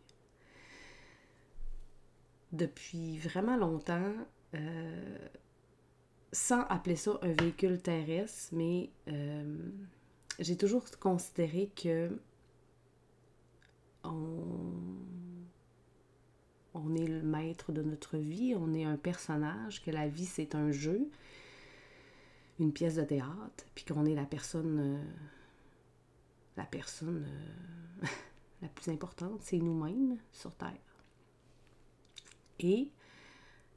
depuis 2.57 3.19
vraiment 3.19 3.57
longtemps, 3.57 4.13
euh, 4.55 5.19
sans 6.33 6.63
appeler 6.63 6.97
ça 6.97 7.19
un 7.23 7.33
véhicule 7.33 7.81
terrestre, 7.81 8.55
mais 8.55 8.91
euh, 9.09 9.71
j'ai 10.39 10.57
toujours 10.57 10.85
considéré 10.99 11.71
que 11.77 12.11
on, 14.05 14.45
on 16.75 16.95
est 16.95 17.07
le 17.07 17.23
maître 17.23 17.73
de 17.73 17.83
notre 17.83 18.17
vie, 18.19 18.55
on 18.57 18.75
est 18.75 18.85
un 18.85 18.97
personnage, 18.97 19.83
que 19.83 19.91
la 19.91 20.09
vie 20.09 20.27
c'est 20.27 20.55
un 20.55 20.71
jeu, 20.71 21.09
une 22.59 22.73
pièce 22.73 22.97
de 22.97 23.05
théâtre, 23.05 23.65
puis 23.75 23.85
qu'on 23.85 24.07
est 24.07 24.15
la 24.15 24.27
personne, 24.27 24.79
euh, 24.81 25.05
la 26.57 26.65
personne 26.65 27.27
la 28.63 28.69
plus 28.69 28.91
importante, 28.91 29.41
c'est 29.43 29.59
nous-mêmes 29.59 30.19
sur 30.33 30.55
Terre. 30.55 30.86
Et 32.61 32.91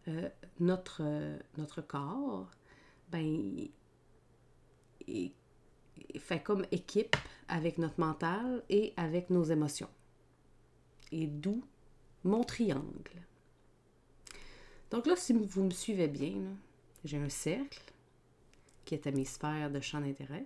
euh, 0.08 0.30
notre, 0.60 1.04
notre 1.58 1.82
corps, 1.82 2.50
ben, 3.12 3.68
fait 6.18 6.42
comme 6.42 6.66
équipe 6.72 7.16
avec 7.48 7.78
notre 7.78 8.00
mental 8.00 8.64
et 8.70 8.94
avec 8.98 9.30
nos 9.30 9.44
émotions. 9.44 9.90
Et 11.12 11.28
d'où 11.28 11.64
mon 12.24 12.44
triangle. 12.44 13.22
Donc 14.92 15.06
là, 15.06 15.16
si 15.16 15.34
vous 15.34 15.64
me 15.64 15.72
suivez 15.72 16.08
bien, 16.08 16.42
j'ai 17.04 17.18
un 17.18 17.30
cercle 17.30 17.82
qui 18.86 18.96
est 18.96 19.08
à 19.08 19.12
mes 19.12 19.26
sphères 19.26 19.72
de 19.72 19.80
champ 19.80 20.02
d'intérêt. 20.02 20.46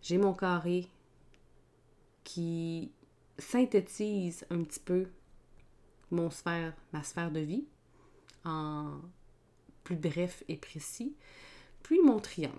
J'ai 0.00 0.18
mon 0.18 0.32
carré 0.32 0.86
qui 2.24 2.92
synthétise 3.38 4.46
un 4.50 4.62
petit 4.62 4.80
peu 4.80 5.08
mon 6.10 6.30
sphère, 6.30 6.74
ma 6.92 7.02
sphère 7.02 7.30
de 7.30 7.40
vie 7.40 7.66
en 8.44 9.00
plus 9.84 9.96
bref 9.96 10.42
et 10.48 10.56
précis, 10.56 11.14
puis 11.82 12.00
mon 12.00 12.20
triangle. 12.20 12.58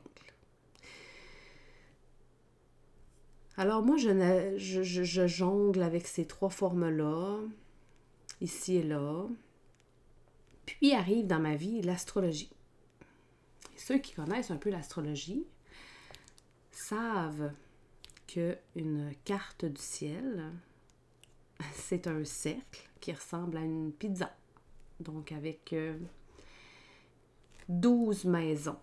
Alors 3.58 3.84
moi, 3.84 3.98
je, 3.98 5.28
jongle 5.28 5.84
avec 5.84 6.08
ces 6.08 6.26
trois 6.26 6.50
formes-là, 6.50 7.40
ici 8.40 8.78
et 8.78 8.84
là. 8.84 9.28
Puis 10.66 10.94
arrive 10.94 11.28
dans 11.28 11.40
ma 11.40 11.56
vie 11.56 11.82
l'astrologie. 11.82 12.52
Ceux 13.76 13.98
qui 13.98 14.14
connaissent 14.14 14.52
un 14.52 14.58
peu 14.58 14.70
l'astrologie 14.70 15.46
savent 16.72 17.52
que 18.28 18.58
une 18.76 19.12
carte 19.26 19.66
du 19.66 19.82
ciel, 19.82 20.54
c'est 21.74 22.08
un 22.08 22.24
cercle 22.24 22.89
qui 23.00 23.12
ressemble 23.14 23.58
à 23.58 23.62
une 23.62 23.92
pizza. 23.92 24.32
Donc 25.00 25.32
avec 25.32 25.74
12 27.68 28.26
euh, 28.26 28.30
maisons. 28.30 28.78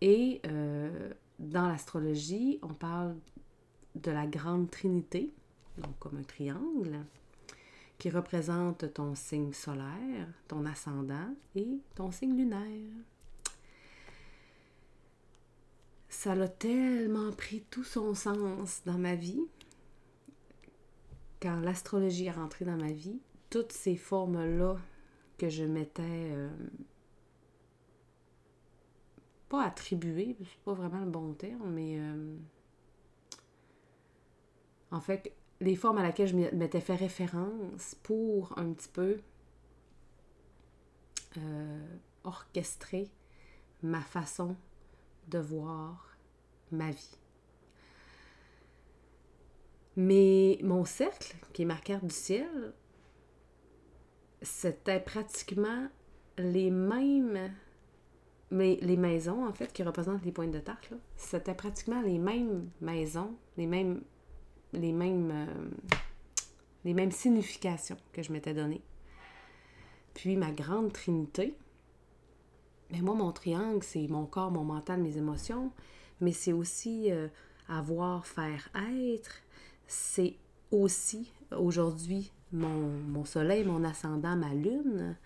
Et 0.00 0.40
euh, 0.46 1.12
dans 1.38 1.68
l'astrologie, 1.68 2.58
on 2.62 2.72
parle 2.72 3.16
de 3.96 4.10
la 4.10 4.26
grande 4.26 4.70
trinité, 4.70 5.32
donc 5.78 5.98
comme 5.98 6.18
un 6.18 6.22
triangle, 6.22 7.00
qui 7.98 8.10
représente 8.10 8.92
ton 8.94 9.16
signe 9.16 9.52
solaire, 9.52 10.28
ton 10.46 10.64
ascendant 10.66 11.34
et 11.56 11.80
ton 11.96 12.12
signe 12.12 12.36
lunaire. 12.36 12.92
Ça 16.08 16.32
a 16.32 16.48
tellement 16.48 17.32
pris 17.32 17.62
tout 17.70 17.84
son 17.84 18.14
sens 18.14 18.82
dans 18.86 18.98
ma 18.98 19.14
vie 19.14 19.44
quand 21.40 21.60
l'astrologie 21.60 22.26
est 22.26 22.32
rentrée 22.32 22.64
dans 22.64 22.76
ma 22.76 22.92
vie, 22.92 23.20
toutes 23.50 23.72
ces 23.72 23.96
formes-là 23.96 24.76
que 25.38 25.48
je 25.48 25.64
m'étais 25.64 26.02
euh, 26.02 26.50
pas 29.48 29.64
attribuées, 29.64 30.36
c'est 30.38 30.60
pas 30.64 30.74
vraiment 30.74 31.00
le 31.00 31.10
bon 31.10 31.32
terme, 31.34 31.70
mais 31.70 31.98
euh, 31.98 32.36
en 34.90 35.00
fait, 35.00 35.32
les 35.60 35.76
formes 35.76 35.98
à 35.98 36.02
laquelle 36.02 36.28
je 36.28 36.36
m'étais 36.36 36.80
fait 36.80 36.94
référence 36.94 37.96
pour 38.02 38.56
un 38.58 38.72
petit 38.72 38.88
peu 38.88 39.18
euh, 41.36 41.96
orchestrer 42.24 43.10
ma 43.82 44.00
façon 44.00 44.56
de 45.28 45.38
voir 45.38 46.16
ma 46.70 46.90
vie. 46.90 47.16
Mais 49.98 50.60
mon 50.62 50.84
cercle, 50.84 51.34
qui 51.52 51.62
est 51.62 51.64
ma 51.64 51.74
carte 51.74 52.04
du 52.04 52.14
ciel, 52.14 52.72
c'était 54.42 55.00
pratiquement 55.00 55.88
les 56.36 56.70
mêmes. 56.70 57.52
Mais 58.52 58.78
les 58.80 58.96
maisons, 58.96 59.44
en 59.44 59.52
fait, 59.52 59.72
qui 59.72 59.82
représentent 59.82 60.24
les 60.24 60.30
pointes 60.30 60.52
de 60.52 60.60
tarte, 60.60 60.92
c'était 61.16 61.52
pratiquement 61.52 62.00
les 62.00 62.18
mêmes 62.18 62.70
maisons, 62.80 63.34
les 63.56 63.66
mêmes 63.66 64.00
les 64.72 64.92
mêmes, 64.92 65.32
euh, 65.32 65.96
les 66.84 66.94
mêmes 66.94 67.10
significations 67.10 67.96
que 68.12 68.22
je 68.22 68.32
m'étais 68.32 68.54
données. 68.54 68.82
Puis 70.14 70.36
ma 70.36 70.52
grande 70.52 70.92
trinité, 70.92 71.56
mais 72.92 73.00
moi, 73.00 73.14
mon 73.14 73.32
triangle, 73.32 73.82
c'est 73.82 74.06
mon 74.06 74.26
corps, 74.26 74.52
mon 74.52 74.64
mental, 74.64 75.00
mes 75.00 75.16
émotions, 75.16 75.72
mais 76.20 76.32
c'est 76.32 76.52
aussi 76.52 77.10
euh, 77.10 77.26
avoir, 77.68 78.26
faire, 78.26 78.70
être. 78.74 79.42
C'est 79.88 80.36
aussi 80.70 81.32
aujourd'hui 81.50 82.30
mon, 82.52 83.24
soleil, 83.24 83.64
mon 83.64 83.82
ascendant, 83.84 84.36
ma 84.36 84.54
lune. 84.54 85.16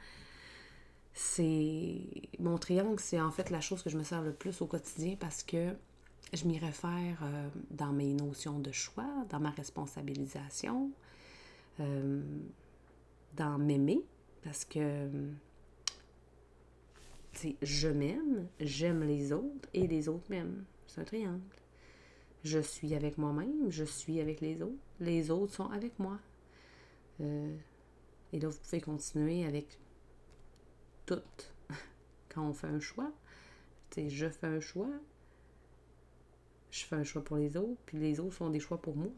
C'est 1.13 2.01
mon 2.39 2.57
triangle, 2.57 2.99
c'est 2.99 3.21
en 3.21 3.31
fait 3.31 3.51
la 3.51 3.61
chose 3.61 3.83
que 3.83 3.91
je 3.91 3.99
me 3.99 4.05
sers 4.05 4.23
le 4.23 4.33
plus 4.33 4.63
au 4.63 4.67
quotidien 4.67 5.17
parce 5.21 5.43
que 5.43 5.75
je 6.33 6.47
m'y 6.47 6.59
réfère 6.59 7.19
euh, 7.23 7.49
dans 7.71 7.93
mes 7.93 8.15
notions 8.15 8.61
de 8.61 8.73
choix, 8.73 9.27
dans 9.29 9.41
ma 9.41 9.51
responsabilisation, 9.51 10.91
euh, 11.81 12.23
dans 13.37 13.59
m'aimer, 13.59 14.01
parce 14.43 14.65
que 14.65 15.11
je 17.61 17.89
m'aime, 17.89 18.47
j'aime 18.61 19.03
les 19.03 19.33
autres 19.33 19.69
et 19.75 19.87
les 19.87 20.09
autres 20.09 20.31
m'aiment. 20.31 20.65
C'est 20.87 21.01
un 21.01 21.05
triangle. 21.05 21.41
Je 22.45 22.59
suis 22.59 22.95
avec 22.95 23.19
moi-même, 23.19 23.71
je 23.71 23.85
suis 23.85 24.21
avec 24.21 24.41
les 24.41 24.61
autres, 24.63 24.83
les 25.01 25.31
autres 25.31 25.55
sont 25.55 25.71
avec 25.71 25.99
moi. 25.99 26.19
Euh, 27.21 27.57
et 28.33 28.41
là, 28.41 28.49
vous 28.49 28.59
pouvez 28.59 28.81
continuer 28.81 29.45
avec 29.45 29.79
tout. 31.07 31.23
Quand 32.29 32.49
on 32.49 32.53
fait 32.53 32.67
un 32.67 32.81
choix, 32.81 33.13
je 33.97 34.29
fais 34.29 34.47
un 34.47 34.61
choix, 34.61 34.91
je 36.71 36.85
fais 36.85 36.97
un 36.97 37.05
choix 37.05 37.23
pour 37.23 37.37
les 37.37 37.57
autres, 37.57 37.81
puis 37.87 37.99
les 37.99 38.19
autres 38.19 38.35
font 38.35 38.51
des 38.51 38.61
choix 38.61 38.81
pour 38.81 38.97
moi. 38.97 39.13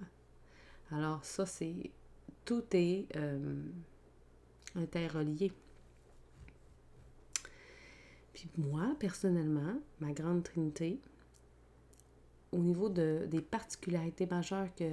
Alors 0.90 1.24
ça, 1.24 1.46
c'est... 1.46 1.90
Tout 2.44 2.64
est 2.72 3.06
euh, 3.16 3.62
interrelié. 4.74 5.50
Puis 8.34 8.50
moi, 8.58 8.94
personnellement, 8.98 9.80
ma 10.00 10.12
grande 10.12 10.42
trinité, 10.42 11.00
au 12.54 12.58
niveau 12.58 12.88
de, 12.88 13.26
des 13.28 13.40
particularités 13.40 14.26
majeures 14.26 14.68
que, 14.76 14.84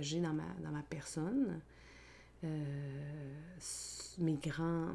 j'ai 0.00 0.20
dans 0.20 0.32
ma, 0.32 0.48
dans 0.62 0.70
ma 0.70 0.82
personne, 0.82 1.60
euh, 2.44 3.56
mes 4.18 4.36
grands, 4.36 4.92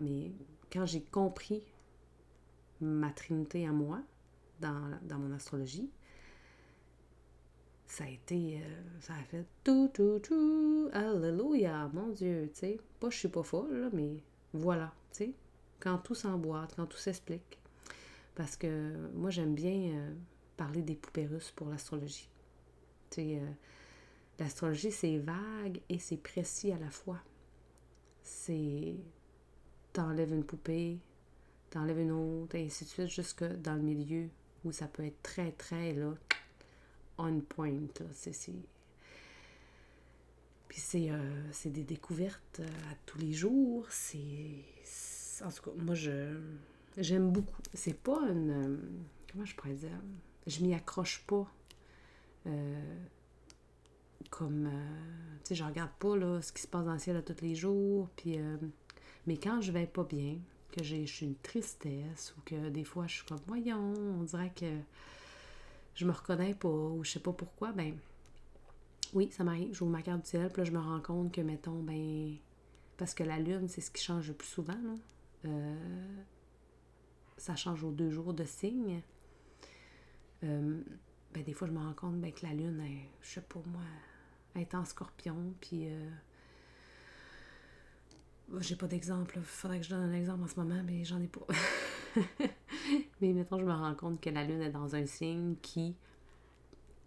quand 0.72 0.86
j'ai 0.86 1.02
compris 1.02 1.62
ma 2.80 3.12
trinité 3.12 3.68
à 3.68 3.72
moi 3.72 4.02
dans, 4.60 4.98
dans 5.04 5.20
mon 5.20 5.32
astrologie, 5.34 5.90
ça 7.86 8.06
a 8.06 8.08
été, 8.08 8.58
euh, 8.58 8.82
ça 9.02 9.14
a 9.14 9.24
fait 9.24 9.46
tout, 9.64 9.90
tout, 9.94 10.20
tout, 10.24 10.90
alléluia, 10.94 11.90
mon 11.94 12.08
Dieu, 12.08 12.50
tu 12.54 12.60
sais. 12.60 12.80
Pas 13.00 13.10
je 13.10 13.18
suis 13.18 13.28
pas 13.28 13.44
folle, 13.44 13.90
mais 13.94 14.24
voilà, 14.54 14.94
tu 15.12 15.18
sais. 15.26 15.34
Quand 15.80 15.98
tout 15.98 16.16
s'emboîte, 16.16 16.74
quand 16.76 16.86
tout 16.86 16.98
s'explique. 16.98 17.60
Parce 18.34 18.56
que 18.56 19.10
moi, 19.14 19.30
j'aime 19.30 19.54
bien 19.54 19.92
euh, 19.94 20.14
parler 20.62 20.84
des 20.84 20.94
poupées 20.94 21.26
russes 21.26 21.52
pour 21.56 21.70
l'astrologie. 21.70 22.30
Euh, 23.18 23.50
l'astrologie, 24.38 24.92
c'est 24.92 25.18
vague 25.18 25.82
et 25.90 25.98
c'est 25.98 26.18
précis 26.18 26.72
à 26.72 26.78
la 26.78 26.92
fois. 26.92 27.20
C'est. 28.22 28.94
T'enlèves 29.92 30.32
une 30.32 30.44
poupée, 30.44 31.00
t'enlèves 31.72 32.00
une 32.00 32.12
autre, 32.12 32.56
et 32.56 32.66
ainsi 32.66 32.86
de 32.86 32.90
suite, 32.90 33.08
jusque 33.08 33.44
dans 33.44 33.74
le 33.74 33.82
milieu 33.82 34.30
où 34.64 34.72
ça 34.72 34.88
peut 34.88 35.04
être 35.04 35.22
très, 35.24 35.52
très, 35.52 35.94
là, 35.94 36.14
on 37.18 37.40
point. 37.40 37.74
C'est. 38.14 38.54
Puis 40.68 40.80
c'est, 40.80 41.10
euh, 41.10 41.52
des 41.66 41.84
découvertes 41.84 42.62
à 42.92 42.96
tous 43.08 43.18
les 43.18 43.34
jours. 43.34 43.88
C'est. 43.90 45.44
En 45.44 45.50
tout 45.50 45.72
cas, 45.72 45.72
moi, 45.76 45.96
je 45.96 46.40
J'aime 46.98 47.32
beaucoup. 47.32 47.62
C'est 47.74 47.98
pas 47.98 48.20
une. 48.30 48.52
Euh, 48.52 48.78
comment 49.32 49.46
je 49.46 49.56
pourrais 49.56 49.74
dire? 49.74 49.90
Je 50.48 50.64
m'y 50.64 50.74
accroche 50.74 51.24
pas. 51.28 51.48
Euh, 52.48 53.06
comme. 54.30 54.68
Euh, 54.68 55.36
tu 55.44 55.50
sais, 55.50 55.56
je 55.56 55.64
regarde 55.64 55.92
pas 56.00 56.42
ce 56.42 56.52
qui 56.52 56.62
se 56.62 56.68
passe 56.68 56.86
dans 56.86 56.94
le 56.94 57.00
ciel 57.00 57.24
tous 57.24 57.42
les 57.42 57.56
jours. 57.56 58.10
Puis, 58.16 58.38
mais 59.28 59.38
quand 59.38 59.62
je 59.62 59.72
vais 59.72 59.88
pas 59.88 60.04
bien, 60.04 60.38
que 60.72 60.84
j'ai 60.84 61.06
une 61.22 61.36
tristesse 61.36 62.34
ou 62.38 62.42
que 62.46 62.70
des 62.70 62.84
fois 62.84 63.06
je 63.08 63.16
suis 63.16 63.26
comme, 63.26 63.42
voyons, 63.46 63.94
on 64.20 64.24
dirait 64.24 64.52
que 64.56 64.80
je 65.96 66.06
me 66.06 66.12
reconnais 66.12 66.54
pas 66.54 66.70
ou 66.70 67.04
je 67.04 67.12
sais 67.12 67.20
pas 67.20 67.34
pourquoi, 67.34 67.72
ben. 67.72 67.96
Oui, 69.14 69.30
ça 69.32 69.44
m'arrive. 69.44 69.74
J'ouvre 69.74 69.92
ma 69.92 70.02
carte 70.02 70.22
du 70.22 70.30
ciel, 70.30 70.48
puis 70.48 70.62
là, 70.62 70.64
je 70.64 70.72
me 70.72 70.80
rends 70.80 71.02
compte 71.02 71.34
que, 71.34 71.42
mettons, 71.42 71.84
ben. 71.84 72.38
Parce 72.98 73.14
que 73.14 73.24
la 73.24 73.40
lune, 73.40 73.68
c'est 73.68 73.82
ce 73.82 73.92
qui 73.92 74.02
change 74.02 74.30
le 74.30 74.34
plus 74.34 74.48
souvent, 74.48 74.74
là. 74.74 74.96
Euh, 75.46 76.24
ça 77.38 77.56
change 77.56 77.84
aux 77.84 77.92
deux 77.92 78.12
jours 78.12 78.34
de 78.34 78.46
signe, 78.46 79.02
euh, 80.44 80.82
ben 81.34 81.44
des 81.44 81.54
fois, 81.54 81.68
je 81.68 81.74
me 81.74 81.80
rends 81.80 81.94
compte 81.94 82.20
ben, 82.20 82.32
que 82.32 82.46
la 82.46 82.54
lune, 82.54 82.84
je 83.22 83.30
sais 83.30 83.42
pas 83.42 83.62
moi, 83.66 83.82
est 84.56 84.74
en 84.76 84.86
scorpion, 84.86 85.54
puis 85.62 85.88
euh, 85.88 86.10
j'ai 88.60 88.76
pas 88.76 88.88
d'exemple, 88.88 89.36
il 89.38 89.44
faudrait 89.44 89.80
que 89.80 89.86
je 89.86 89.92
donne 89.92 90.04
un 90.04 90.14
exemple 90.14 90.44
en 90.44 90.48
ce 90.48 90.60
moment, 90.60 90.82
mais 90.86 91.04
j'en 91.06 91.22
ai 91.22 91.28
pas. 91.28 91.46
mais 93.22 93.34
maintenant, 93.34 93.60
je 93.60 93.66
me 93.66 93.72
rends 93.72 93.96
compte 93.96 94.20
que 94.20 94.30
la 94.30 94.44
lune 94.44 94.62
est 94.62 94.72
dans 94.72 94.96
un 94.96 95.06
signe 95.06 95.56
qui, 95.62 95.96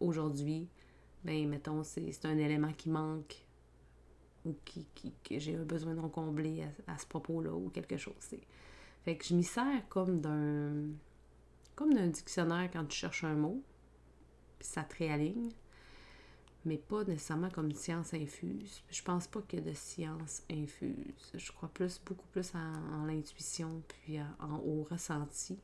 aujourd'hui, 0.00 0.68
ben 1.24 1.48
mettons, 1.48 1.82
c'est 1.82 2.24
un 2.24 2.38
élément 2.38 2.72
qui 2.72 2.90
manque 2.90 3.44
ou 4.44 4.54
qui, 4.64 4.86
qui 4.94 5.12
que 5.24 5.38
j'ai 5.38 5.56
besoin 5.56 5.94
d'en 5.94 6.08
combler 6.08 6.64
à, 6.86 6.92
à 6.92 6.98
ce 6.98 7.06
propos-là 7.06 7.52
ou 7.52 7.70
quelque 7.70 7.96
chose. 7.96 8.14
Fait 9.04 9.16
que 9.16 9.24
je 9.24 9.34
m'y 9.34 9.44
sers 9.44 9.88
comme 9.88 10.20
d'un 10.20 10.72
comme 11.74 11.94
d'un 11.94 12.08
dictionnaire 12.08 12.70
quand 12.72 12.84
tu 12.86 12.96
cherches 12.96 13.24
un 13.24 13.34
mot, 13.34 13.62
puis 14.58 14.68
ça 14.68 14.82
te 14.82 14.96
réaligne, 14.96 15.50
mais 16.64 16.78
pas 16.78 17.04
nécessairement 17.04 17.50
comme 17.50 17.66
une 17.66 17.74
science 17.74 18.14
infuse. 18.14 18.82
Je 18.90 19.02
pense 19.02 19.26
pas 19.26 19.42
qu'il 19.42 19.60
y 19.60 19.62
a 19.62 19.70
de 19.70 19.74
science 19.74 20.42
infuse. 20.50 21.32
Je 21.34 21.52
crois 21.52 21.68
plus, 21.68 22.00
beaucoup 22.04 22.26
plus 22.28 22.52
en, 22.54 23.04
l'intuition, 23.04 23.82
puis 23.88 24.18
en, 24.20 24.56
au 24.58 24.86
ressenti. 24.90 25.58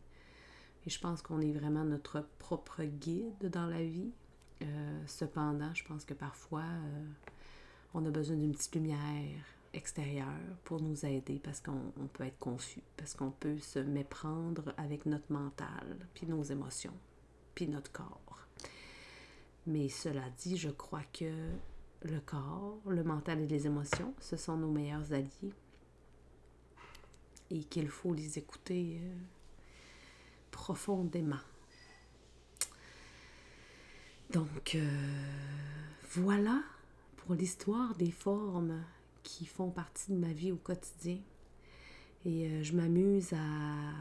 Et 0.86 0.90
je 0.90 0.98
pense 0.98 1.22
qu'on 1.22 1.40
est 1.40 1.52
vraiment 1.52 1.84
notre 1.84 2.26
propre 2.38 2.82
guide 2.84 3.50
dans 3.50 3.66
la 3.66 3.82
vie. 3.82 4.12
Euh, 4.62 5.02
cependant, 5.06 5.72
je 5.74 5.84
pense 5.84 6.04
que 6.04 6.14
parfois, 6.14 6.64
euh, 6.64 7.06
on 7.94 8.04
a 8.04 8.10
besoin 8.10 8.36
d'une 8.36 8.52
petite 8.52 8.74
lumière, 8.74 9.44
extérieur 9.72 10.28
pour 10.64 10.80
nous 10.80 11.06
aider 11.06 11.40
parce 11.42 11.60
qu'on 11.60 11.92
peut 12.12 12.24
être 12.24 12.38
confus, 12.38 12.82
parce 12.96 13.14
qu'on 13.14 13.30
peut 13.30 13.58
se 13.58 13.78
méprendre 13.78 14.74
avec 14.76 15.06
notre 15.06 15.32
mental, 15.32 16.08
puis 16.14 16.26
nos 16.26 16.42
émotions, 16.42 16.96
puis 17.54 17.68
notre 17.68 17.92
corps. 17.92 18.46
Mais 19.66 19.88
cela 19.88 20.28
dit, 20.38 20.56
je 20.56 20.70
crois 20.70 21.04
que 21.12 21.50
le 22.02 22.20
corps, 22.20 22.80
le 22.86 23.04
mental 23.04 23.40
et 23.40 23.46
les 23.46 23.66
émotions, 23.66 24.14
ce 24.20 24.36
sont 24.36 24.56
nos 24.56 24.70
meilleurs 24.70 25.12
alliés 25.12 25.54
et 27.50 27.64
qu'il 27.64 27.88
faut 27.88 28.14
les 28.14 28.38
écouter 28.38 28.98
euh, 29.00 29.16
profondément. 30.50 31.36
Donc, 34.30 34.76
euh, 34.76 35.24
voilà 36.12 36.62
pour 37.16 37.34
l'histoire 37.34 37.94
des 37.96 38.12
formes 38.12 38.82
qui 39.22 39.46
font 39.46 39.70
partie 39.70 40.12
de 40.12 40.16
ma 40.16 40.32
vie 40.32 40.52
au 40.52 40.56
quotidien. 40.56 41.18
Et 42.24 42.46
euh, 42.46 42.62
je 42.62 42.74
m'amuse 42.74 43.32
à, 43.32 43.94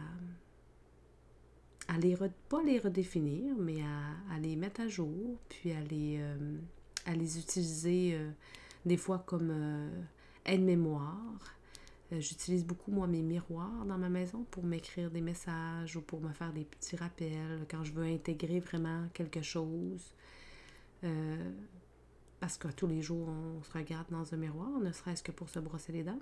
à 1.94 1.98
les, 1.98 2.18
pas 2.50 2.62
les 2.64 2.80
redéfinir, 2.80 3.56
mais 3.58 3.82
à, 3.82 4.36
à, 4.36 4.40
les 4.40 4.56
mettre 4.56 4.82
à 4.82 4.88
jour, 4.88 5.38
puis 5.48 5.72
à 5.72 5.82
les, 5.82 6.18
euh, 6.20 6.58
à 7.06 7.14
les 7.14 7.40
utiliser 7.40 8.12
euh, 8.14 8.30
des 8.86 8.98
fois 8.98 9.20
comme 9.20 9.90
aide-mémoire. 10.46 11.56
J'utilise 12.12 12.66
beaucoup, 12.66 12.92
moi, 12.92 13.06
mes 13.06 13.22
miroirs 13.22 13.86
dans 13.86 14.00
ma 14.00 14.10
maison 14.10 14.44
pour 14.50 14.64
m'écrire 14.64 15.12
des 15.12 15.22
messages 15.22 15.96
ou 15.96 16.02
pour 16.02 16.20
me 16.22 16.34
faire 16.34 16.52
des 16.52 16.64
petits 16.64 16.96
rappels 16.96 17.68
quand 17.70 17.84
je 17.84 17.92
veux 17.92 18.06
intégrer 18.06 18.60
vraiment 18.60 19.06
quelque 19.14 19.44
chose. 19.44 20.12
Parce 22.40 22.58
que 22.58 22.70
tous 22.70 22.88
les 22.88 23.02
jours, 23.02 23.28
on 23.28 23.62
se 23.64 23.78
regarde 23.78 24.08
dans 24.10 24.34
un 24.34 24.38
miroir, 24.38 24.80
ne 24.80 24.92
serait-ce 24.92 25.24
que 25.24 25.32
pour 25.32 25.50
se 25.50 25.60
brosser 25.60 25.92
les 25.92 26.04
dents. 26.04 26.20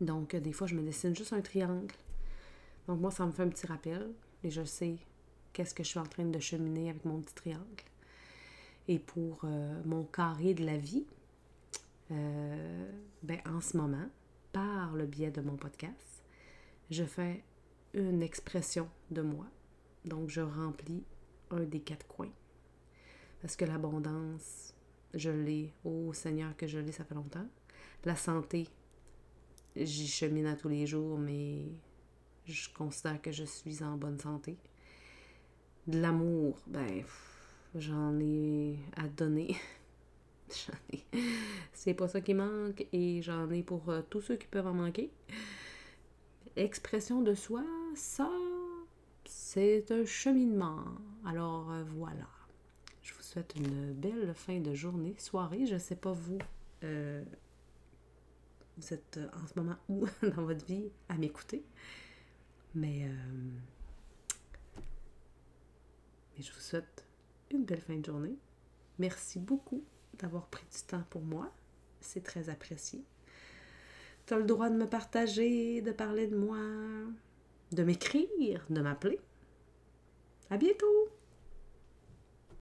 Donc, 0.00 0.34
euh, 0.34 0.40
des 0.40 0.52
fois, 0.52 0.66
je 0.66 0.74
me 0.74 0.82
dessine 0.82 1.14
juste 1.14 1.32
un 1.32 1.40
triangle. 1.40 1.94
Donc, 2.86 3.00
moi, 3.00 3.10
ça 3.10 3.26
me 3.26 3.32
fait 3.32 3.42
un 3.42 3.48
petit 3.48 3.66
rappel 3.66 4.10
et 4.44 4.50
je 4.50 4.64
sais 4.64 4.96
qu'est-ce 5.52 5.74
que 5.74 5.82
je 5.82 5.88
suis 5.88 5.98
en 5.98 6.06
train 6.06 6.24
de 6.24 6.38
cheminer 6.38 6.90
avec 6.90 7.04
mon 7.04 7.20
petit 7.20 7.34
triangle. 7.34 7.84
Et 8.88 8.98
pour 8.98 9.40
euh, 9.44 9.82
mon 9.84 10.04
carré 10.04 10.54
de 10.54 10.64
la 10.64 10.76
vie, 10.76 11.04
euh, 12.12 12.92
ben, 13.22 13.40
en 13.46 13.60
ce 13.60 13.76
moment, 13.76 14.08
par 14.52 14.94
le 14.94 15.06
biais 15.06 15.32
de 15.32 15.40
mon 15.40 15.56
podcast, 15.56 16.22
je 16.90 17.02
fais 17.02 17.42
une 17.94 18.22
expression 18.22 18.88
de 19.10 19.22
moi. 19.22 19.46
Donc, 20.04 20.28
je 20.28 20.42
remplis 20.42 21.02
un 21.50 21.64
des 21.64 21.80
quatre 21.80 22.06
coins. 22.06 22.30
Parce 23.40 23.56
que 23.56 23.64
l'abondance, 23.64 24.74
je 25.16 25.30
l'ai. 25.30 25.72
Oh 25.84 26.12
Seigneur, 26.12 26.56
que 26.56 26.66
je 26.66 26.78
l'ai, 26.78 26.92
ça 26.92 27.04
fait 27.04 27.14
longtemps. 27.14 27.46
La 28.04 28.16
santé, 28.16 28.68
j'y 29.74 30.06
chemine 30.06 30.46
à 30.46 30.56
tous 30.56 30.68
les 30.68 30.86
jours, 30.86 31.18
mais 31.18 31.64
je 32.46 32.68
constate 32.74 33.22
que 33.22 33.32
je 33.32 33.44
suis 33.44 33.82
en 33.82 33.96
bonne 33.96 34.18
santé. 34.18 34.56
De 35.86 36.00
l'amour, 36.00 36.58
ben, 36.66 37.02
j'en 37.74 38.18
ai 38.20 38.78
à 38.96 39.08
donner. 39.08 39.56
j'en 40.50 40.96
ai. 40.96 41.04
C'est 41.72 41.94
pas 41.94 42.08
ça 42.08 42.20
qui 42.20 42.34
manque 42.34 42.86
et 42.92 43.22
j'en 43.22 43.50
ai 43.50 43.62
pour 43.62 43.88
euh, 43.88 44.02
tous 44.08 44.20
ceux 44.20 44.36
qui 44.36 44.46
peuvent 44.46 44.66
en 44.66 44.74
manquer. 44.74 45.10
Expression 46.56 47.22
de 47.22 47.34
soi, 47.34 47.64
ça, 47.94 48.30
c'est 49.24 49.90
un 49.90 50.04
cheminement. 50.04 50.84
Alors 51.24 51.70
euh, 51.70 51.84
voilà. 51.96 52.26
Une 53.56 53.92
belle 53.92 54.32
fin 54.34 54.60
de 54.60 54.74
journée, 54.74 55.14
soirée. 55.18 55.66
Je 55.66 55.76
sais 55.76 55.96
pas 55.96 56.12
vous. 56.12 56.38
Euh, 56.84 57.22
vous 58.78 58.94
êtes 58.94 59.20
en 59.34 59.46
ce 59.46 59.58
moment 59.58 59.76
où 59.88 60.06
dans 60.22 60.44
votre 60.44 60.64
vie 60.64 60.90
à 61.08 61.16
m'écouter. 61.16 61.64
Mais, 62.74 63.08
mais 66.36 66.42
je 66.42 66.52
vous 66.52 66.60
souhaite 66.60 67.06
une 67.50 67.64
belle 67.64 67.80
fin 67.80 67.96
de 67.96 68.04
journée. 68.04 68.36
Merci 68.98 69.38
beaucoup 69.38 69.84
d'avoir 70.18 70.46
pris 70.46 70.64
du 70.72 70.82
temps 70.86 71.04
pour 71.10 71.22
moi. 71.22 71.52
C'est 72.00 72.22
très 72.22 72.48
apprécié. 72.48 73.04
Tu 74.26 74.34
as 74.34 74.38
le 74.38 74.44
droit 74.44 74.70
de 74.70 74.76
me 74.76 74.88
partager, 74.88 75.82
de 75.82 75.92
parler 75.92 76.26
de 76.26 76.36
moi, 76.36 76.58
de 77.72 77.82
m'écrire, 77.82 78.64
de 78.70 78.80
m'appeler. 78.80 79.20
À 80.50 80.56
bientôt! 80.56 81.15